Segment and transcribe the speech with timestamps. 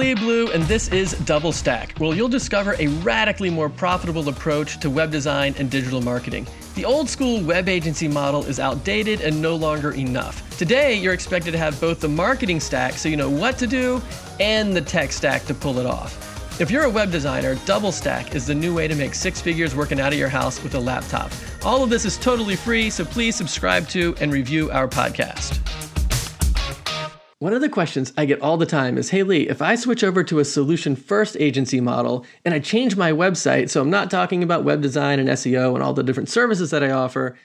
[0.00, 4.80] Lee Blue, and this is Double Stack, where you'll discover a radically more profitable approach
[4.80, 6.46] to web design and digital marketing.
[6.74, 10.56] The old school web agency model is outdated and no longer enough.
[10.56, 14.00] Today, you're expected to have both the marketing stack, so you know what to do,
[14.40, 16.58] and the tech stack to pull it off.
[16.58, 19.76] If you're a web designer, Double Stack is the new way to make six figures
[19.76, 21.30] working out of your house with a laptop.
[21.62, 25.60] All of this is totally free, so please subscribe to and review our podcast.
[27.40, 30.04] One of the questions I get all the time is Hey Lee, if I switch
[30.04, 34.10] over to a solution first agency model and I change my website, so I'm not
[34.10, 37.38] talking about web design and SEO and all the different services that I offer,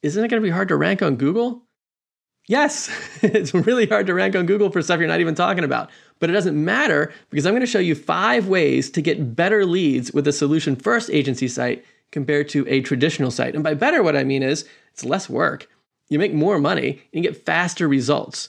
[0.00, 1.64] isn't it going to be hard to rank on Google?
[2.48, 2.88] Yes,
[3.22, 5.90] it's really hard to rank on Google for stuff you're not even talking about.
[6.18, 9.66] But it doesn't matter because I'm going to show you five ways to get better
[9.66, 13.54] leads with a solution first agency site compared to a traditional site.
[13.54, 15.68] And by better, what I mean is it's less work.
[16.08, 18.48] You make more money and you get faster results.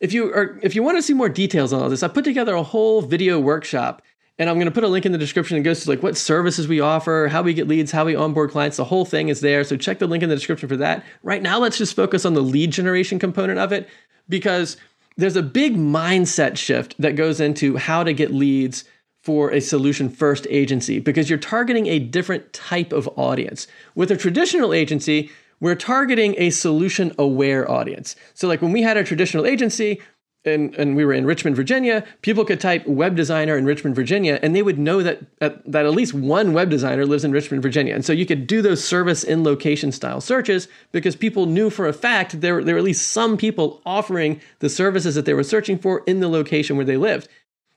[0.00, 2.24] If you are if you want to see more details on all this, I put
[2.24, 4.02] together a whole video workshop
[4.38, 6.16] and I'm going to put a link in the description that goes to like what
[6.16, 8.78] services we offer, how we get leads, how we onboard clients.
[8.78, 9.62] The whole thing is there.
[9.64, 11.04] So check the link in the description for that.
[11.22, 13.86] Right now, let's just focus on the lead generation component of it
[14.30, 14.78] because
[15.18, 18.84] there's a big mindset shift that goes into how to get leads
[19.22, 23.66] for a solution first agency because you're targeting a different type of audience.
[23.94, 28.16] With a traditional agency, we're targeting a solution aware audience.
[28.34, 30.00] So, like when we had a traditional agency,
[30.44, 34.38] and, and we were in Richmond, Virginia, people could type web designer in Richmond, Virginia,
[34.42, 37.62] and they would know that, that, that at least one web designer lives in Richmond,
[37.62, 37.94] Virginia.
[37.94, 41.86] And so you could do those service in location style searches because people knew for
[41.86, 45.44] a fact there, there were at least some people offering the services that they were
[45.44, 47.28] searching for in the location where they lived.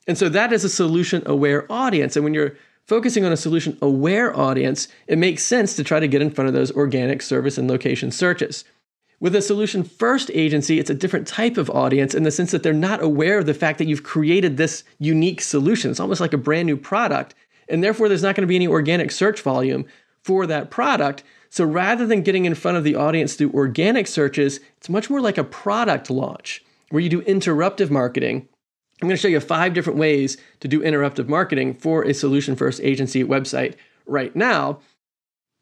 [0.07, 2.15] And so that is a solution aware audience.
[2.15, 6.07] And when you're focusing on a solution aware audience, it makes sense to try to
[6.07, 8.63] get in front of those organic service and location searches.
[9.19, 12.61] With a solution first agency, it's a different type of audience in the sense that
[12.61, 15.91] they're not aware of the fact that you've created this unique solution.
[15.91, 17.33] It's almost like a brand new product.
[17.69, 19.85] And therefore, there's not going to be any organic search volume
[20.21, 21.23] for that product.
[21.49, 25.21] So rather than getting in front of the audience through organic searches, it's much more
[25.21, 28.49] like a product launch where you do interruptive marketing.
[29.03, 32.55] I'm going to show you five different ways to do interruptive marketing for a solution
[32.55, 33.75] first agency website
[34.05, 34.79] right now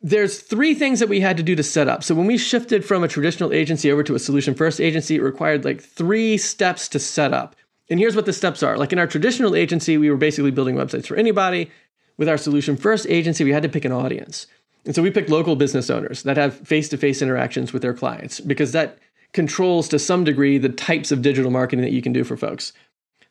[0.02, 2.04] there's three things that we had to do to set up.
[2.04, 5.22] So when we shifted from a traditional agency over to a solution first agency, it
[5.22, 7.56] required like three steps to set up.
[7.90, 8.78] And here's what the steps are.
[8.78, 11.70] Like in our traditional agency, we were basically building websites for anybody.
[12.18, 14.48] With our solution first agency, we had to pick an audience.
[14.86, 17.94] And so we picked local business owners that have face to face interactions with their
[17.94, 18.98] clients because that
[19.34, 22.74] controls to some degree the types of digital marketing that you can do for folks.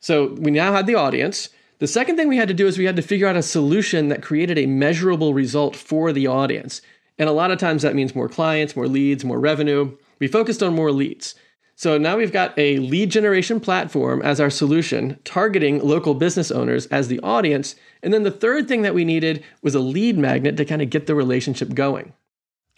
[0.01, 1.49] So we now had the audience.
[1.79, 4.09] The second thing we had to do is we had to figure out a solution
[4.09, 6.81] that created a measurable result for the audience.
[7.17, 9.95] And a lot of times that means more clients, more leads, more revenue.
[10.19, 11.35] We focused on more leads.
[11.75, 16.85] So now we've got a lead generation platform as our solution, targeting local business owners
[16.87, 17.75] as the audience.
[18.03, 20.89] And then the third thing that we needed was a lead magnet to kind of
[20.89, 22.13] get the relationship going.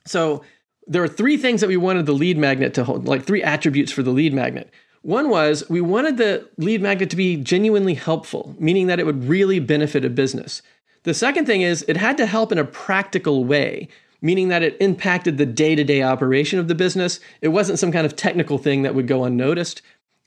[0.06, 0.44] So
[0.88, 3.92] there are three things that we wanted the lead magnet to hold, like three attributes
[3.92, 4.72] for the lead magnet.
[5.04, 9.26] One was we wanted the lead magnet to be genuinely helpful, meaning that it would
[9.26, 10.62] really benefit a business.
[11.04, 13.90] The second thing is it had to help in a practical way,
[14.22, 17.20] meaning that it impacted the day to day operation of the business.
[17.42, 19.82] It wasn't some kind of technical thing that would go unnoticed.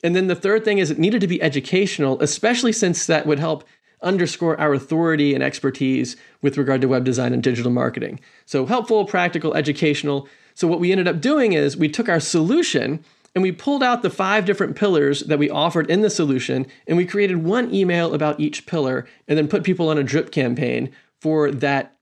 [0.05, 3.39] And then the third thing is it needed to be educational, especially since that would
[3.39, 3.65] help
[4.03, 8.21] underscore our authority and expertise with regard to web design and digital marketing.
[8.45, 10.29] So helpful, practical, educational.
[10.55, 13.03] So what we ended up doing is we took our solution
[13.37, 16.97] and we pulled out the five different pillars that we offered in the solution, and
[16.97, 20.91] we created one email about each pillar, and then put people on a drip campaign
[21.21, 21.99] for that.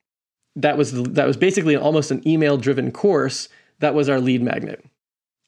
[0.54, 3.48] That was that was basically almost an email-driven course.
[3.80, 4.84] That was our lead magnet.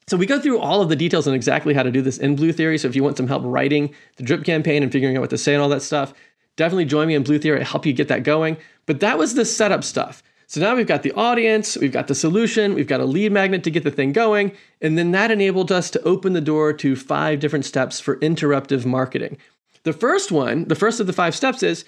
[0.09, 2.35] So we go through all of the details on exactly how to do this in
[2.35, 2.77] Blue Theory.
[2.77, 5.37] So if you want some help writing the drip campaign and figuring out what to
[5.37, 6.13] say and all that stuff,
[6.57, 7.61] definitely join me in Blue Theory.
[7.61, 8.57] I help you get that going.
[8.85, 10.21] But that was the setup stuff.
[10.49, 13.65] So now we've got the audience, we've got the solution, we've got a lead magnet
[13.65, 16.95] to get the thing going, and then that enabled us to open the door to
[16.95, 19.37] five different steps for interruptive marketing.
[19.83, 21.83] The first one, the first of the five steps is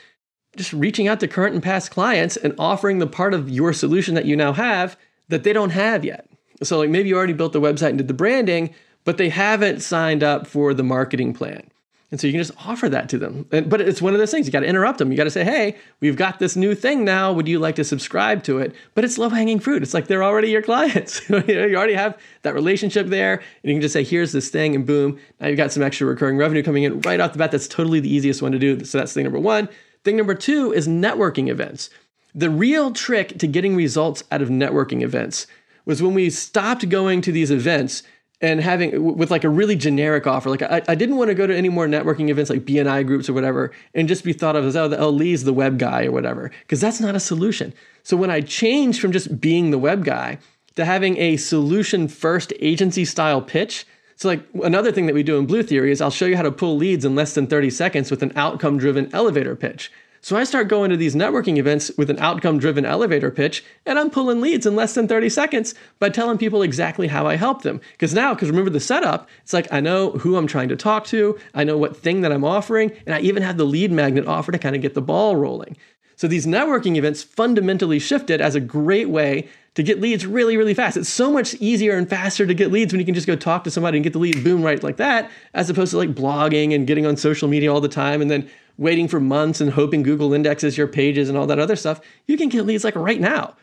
[0.57, 4.13] just reaching out to current and past clients and offering the part of your solution
[4.15, 4.97] that you now have
[5.29, 6.29] that they don't have yet.
[6.61, 9.81] So, like maybe you already built the website and did the branding, but they haven't
[9.81, 11.69] signed up for the marketing plan.
[12.11, 13.45] And so you can just offer that to them.
[13.51, 14.47] And, but it's one of those things.
[14.47, 15.11] You got to interrupt them.
[15.11, 17.31] You got to say, hey, we've got this new thing now.
[17.31, 18.73] Would you like to subscribe to it?
[18.95, 19.83] But it's low hanging fruit.
[19.83, 21.21] It's like they're already your clients.
[21.29, 23.33] you, you already have that relationship there.
[23.33, 26.07] And you can just say, here's this thing, and boom, now you've got some extra
[26.07, 27.51] recurring revenue coming in right off the bat.
[27.51, 28.83] That's totally the easiest one to do.
[28.85, 29.69] So that's thing number one.
[30.03, 31.91] Thing number two is networking events.
[32.33, 35.45] The real trick to getting results out of networking events
[35.85, 38.03] was when we stopped going to these events
[38.41, 40.49] and having with like a really generic offer.
[40.49, 43.29] Like I, I didn't want to go to any more networking events like BNI groups
[43.29, 46.11] or whatever and just be thought of as, oh, the, Lee's the web guy or
[46.11, 47.73] whatever, because that's not a solution.
[48.03, 50.39] So when I changed from just being the web guy
[50.75, 55.37] to having a solution first agency style pitch, so, like another thing that we do
[55.37, 57.69] in Blue Theory is I'll show you how to pull leads in less than 30
[57.69, 59.93] seconds with an outcome driven elevator pitch.
[60.21, 63.97] So I start going to these networking events with an outcome driven elevator pitch, and
[63.97, 67.61] I'm pulling leads in less than 30 seconds by telling people exactly how I help
[67.61, 67.79] them.
[67.93, 71.05] Because now, because remember the setup, it's like I know who I'm trying to talk
[71.07, 74.27] to, I know what thing that I'm offering, and I even have the lead magnet
[74.27, 75.77] offer to kind of get the ball rolling.
[76.17, 79.47] So these networking events fundamentally shifted as a great way
[79.79, 80.97] to get leads really, really fast.
[80.97, 83.63] It's so much easier and faster to get leads when you can just go talk
[83.63, 86.75] to somebody and get the lead boom right like that, as opposed to like blogging
[86.75, 90.03] and getting on social media all the time and then waiting for months and hoping
[90.03, 92.01] Google indexes your pages and all that other stuff.
[92.27, 93.55] You can get leads like right now.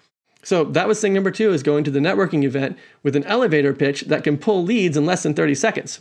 [0.43, 3.75] So that was thing number two is going to the networking event with an elevator
[3.75, 6.01] pitch that can pull leads in less than 30 seconds.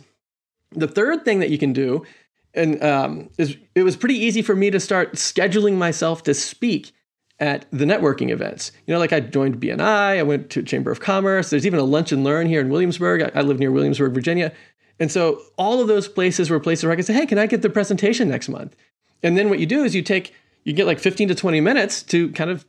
[0.70, 2.06] The third thing that you can do
[2.54, 6.92] and um, it was pretty easy for me to start scheduling myself to speak
[7.38, 8.72] at the networking events.
[8.86, 11.50] You know, like I joined BNI, I went to Chamber of Commerce.
[11.50, 13.22] There's even a lunch and learn here in Williamsburg.
[13.22, 14.52] I, I live near Williamsburg, Virginia.
[14.98, 17.46] And so all of those places were places where I could say, hey, can I
[17.46, 18.74] get the presentation next month?
[19.22, 20.34] And then what you do is you take,
[20.64, 22.64] you get like 15 to 20 minutes to kind of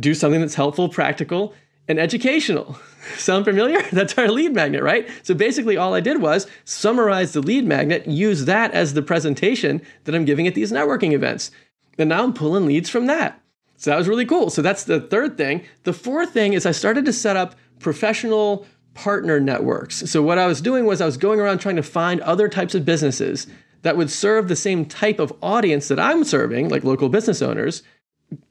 [0.00, 1.54] do something that's helpful, practical,
[1.88, 2.78] and educational.
[3.16, 3.82] Sound familiar?
[3.92, 5.08] That's our lead magnet, right?
[5.22, 9.80] So basically, all I did was summarize the lead magnet, use that as the presentation
[10.04, 11.50] that I'm giving at these networking events.
[11.98, 13.40] And now I'm pulling leads from that.
[13.80, 14.50] So that was really cool.
[14.50, 15.64] So that's the third thing.
[15.84, 20.10] The fourth thing is I started to set up professional partner networks.
[20.10, 22.74] So what I was doing was I was going around trying to find other types
[22.74, 23.46] of businesses
[23.80, 27.82] that would serve the same type of audience that I'm serving, like local business owners,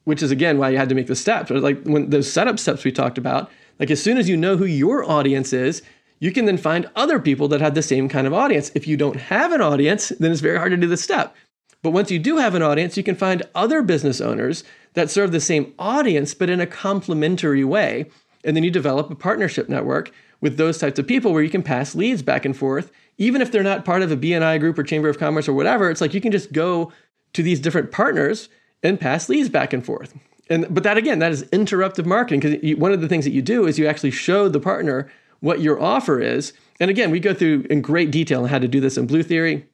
[0.05, 1.51] which is again why you had to make the steps.
[1.51, 4.65] Like when those setup steps we talked about, like as soon as you know who
[4.65, 5.83] your audience is,
[6.17, 8.71] you can then find other people that have the same kind of audience.
[8.73, 11.35] If you don't have an audience, then it's very hard to do the step.
[11.81, 15.31] But once you do have an audience, you can find other business owners that serve
[15.31, 18.09] the same audience, but in a complementary way.
[18.43, 20.11] And then you develop a partnership network
[20.41, 22.91] with those types of people where you can pass leads back and forth.
[23.17, 25.89] Even if they're not part of a BNI group or Chamber of Commerce or whatever,
[25.89, 26.91] it's like you can just go
[27.33, 28.49] to these different partners
[28.81, 30.17] and pass leads back and forth.
[30.49, 33.41] And but that again, that is interruptive marketing because one of the things that you
[33.41, 35.11] do is you actually show the partner
[35.41, 36.53] what your offer is.
[36.79, 39.23] And again, we go through in great detail on how to do this in Blue
[39.23, 39.65] Theory.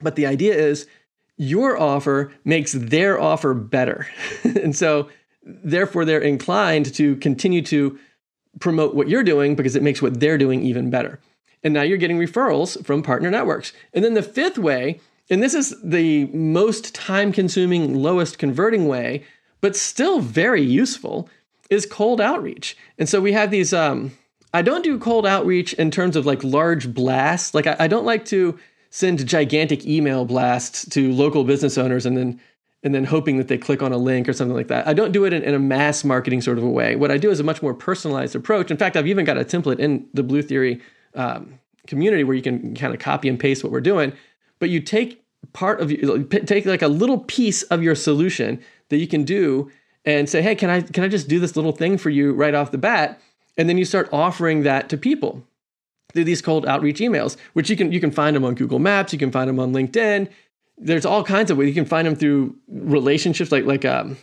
[0.00, 0.86] But the idea is
[1.36, 4.06] your offer makes their offer better.
[4.44, 5.08] and so
[5.42, 7.98] therefore they're inclined to continue to
[8.60, 11.18] promote what you're doing because it makes what they're doing even better.
[11.64, 13.72] And now you're getting referrals from partner networks.
[13.94, 15.00] And then the fifth way
[15.30, 19.24] and this is the most time consuming, lowest converting way,
[19.60, 21.28] but still very useful,
[21.70, 22.76] is cold outreach.
[22.98, 23.72] And so we have these.
[23.72, 24.12] Um,
[24.52, 27.54] I don't do cold outreach in terms of like large blasts.
[27.54, 28.58] Like I, I don't like to
[28.92, 32.38] send gigantic email blasts to local business owners and then
[32.84, 34.86] and then hoping that they click on a link or something like that.
[34.88, 36.96] I don't do it in, in, a mass marketing sort of a way.
[36.96, 38.72] What I do is a much more personalized approach.
[38.72, 40.82] In fact, I've even got a template in the Blue Theory
[41.14, 44.12] um, community where you can kind of copy and paste what we're doing.
[44.58, 45.22] But you take
[45.52, 45.88] part of
[46.46, 49.70] take like a little piece of your solution that you can do
[50.04, 52.54] and say hey can i can i just do this little thing for you right
[52.54, 53.20] off the bat
[53.58, 55.42] and then you start offering that to people
[56.12, 59.12] through these cold outreach emails which you can you can find them on google maps
[59.12, 60.28] you can find them on linkedin
[60.78, 64.16] there's all kinds of ways you can find them through relationships like like um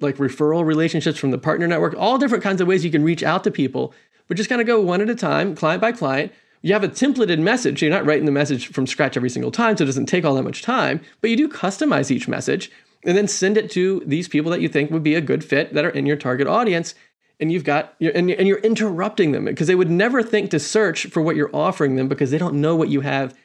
[0.00, 3.22] like referral relationships from the partner network all different kinds of ways you can reach
[3.22, 3.94] out to people
[4.28, 6.32] but just kind of go one at a time client by client
[6.62, 7.82] you have a templated message.
[7.82, 10.34] you're not writing the message from scratch every single time, so it doesn't take all
[10.36, 12.70] that much time, but you do customize each message
[13.04, 15.74] and then send it to these people that you think would be a good fit
[15.74, 16.94] that are in your target audience.
[17.42, 21.20] And you've got, and you're interrupting them because they would never think to search for
[21.20, 23.36] what you're offering them because they don't know what you have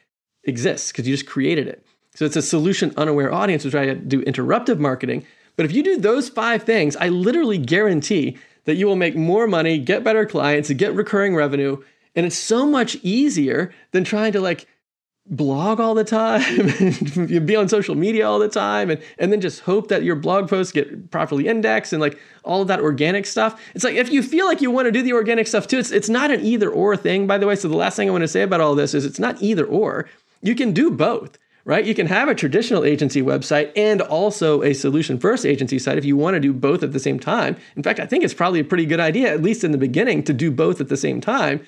[0.44, 1.84] exists because you just created it.
[2.14, 5.26] So it's a solution unaware audience, which I do interruptive marketing.
[5.56, 9.48] But if you do those five things, I literally guarantee that you will make more
[9.48, 11.82] money, get better clients, get recurring revenue,
[12.14, 14.68] and it's so much easier than trying to like
[15.30, 19.40] blog all the time and be on social media all the time and, and then
[19.40, 23.26] just hope that your blog posts get properly indexed and like all of that organic
[23.26, 23.60] stuff.
[23.74, 25.90] It's like if you feel like you want to do the organic stuff too, it's
[25.90, 27.56] it's not an either or thing, by the way.
[27.56, 29.66] So the last thing I want to say about all this is it's not either
[29.66, 30.08] or.
[30.42, 31.38] You can do both.
[31.64, 31.84] Right?
[31.84, 36.04] You can have a traditional agency website and also a solution first agency site if
[36.06, 37.58] you want to do both at the same time.
[37.76, 40.22] In fact, I think it's probably a pretty good idea, at least in the beginning,
[40.22, 41.60] to do both at the same time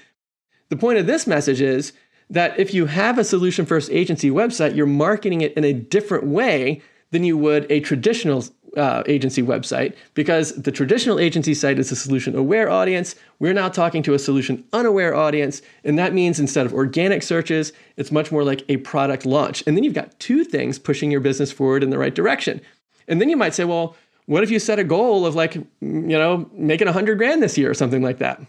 [0.70, 1.92] the point of this message is
[2.30, 6.24] that if you have a solution first agency website, you're marketing it in a different
[6.24, 8.44] way than you would a traditional
[8.76, 13.16] uh, agency website because the traditional agency site is a solution aware audience.
[13.40, 15.60] We're now talking to a solution unaware audience.
[15.82, 19.64] And that means instead of organic searches, it's much more like a product launch.
[19.66, 22.60] And then you've got two things pushing your business forward in the right direction.
[23.08, 23.96] And then you might say, well,
[24.26, 27.58] what if you set a goal of like, you know, making a hundred grand this
[27.58, 28.40] year or something like that?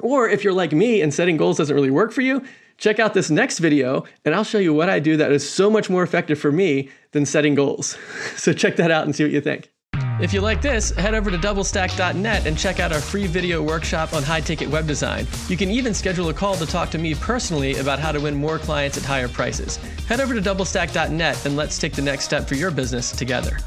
[0.00, 2.44] Or if you're like me and setting goals doesn't really work for you,
[2.78, 5.70] check out this next video and I'll show you what I do that is so
[5.70, 7.96] much more effective for me than setting goals.
[8.36, 9.70] so check that out and see what you think.
[10.18, 14.14] If you like this, head over to doublestack.net and check out our free video workshop
[14.14, 15.26] on high ticket web design.
[15.48, 18.34] You can even schedule a call to talk to me personally about how to win
[18.34, 19.76] more clients at higher prices.
[20.08, 23.58] Head over to doublestack.net and let's take the next step for your business together.